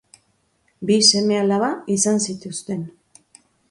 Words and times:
Bi 0.91 0.97
seme 1.11 1.39
alaba 1.43 1.71
izan 1.99 2.21
zituzten. 2.29 2.87